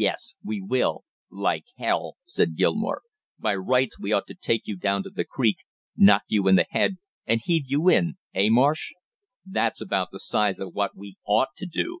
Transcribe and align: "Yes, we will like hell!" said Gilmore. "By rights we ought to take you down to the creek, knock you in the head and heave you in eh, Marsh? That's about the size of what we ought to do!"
"Yes, 0.00 0.34
we 0.42 0.62
will 0.62 1.04
like 1.30 1.66
hell!" 1.76 2.16
said 2.24 2.56
Gilmore. 2.56 3.02
"By 3.38 3.54
rights 3.54 3.98
we 4.00 4.14
ought 4.14 4.26
to 4.28 4.34
take 4.34 4.66
you 4.66 4.76
down 4.78 5.02
to 5.02 5.10
the 5.10 5.26
creek, 5.26 5.58
knock 5.94 6.22
you 6.28 6.48
in 6.48 6.56
the 6.56 6.64
head 6.70 6.96
and 7.26 7.42
heave 7.44 7.66
you 7.70 7.90
in 7.90 8.16
eh, 8.34 8.48
Marsh? 8.48 8.92
That's 9.44 9.82
about 9.82 10.08
the 10.10 10.20
size 10.20 10.58
of 10.58 10.72
what 10.72 10.96
we 10.96 11.18
ought 11.26 11.54
to 11.58 11.66
do!" 11.66 12.00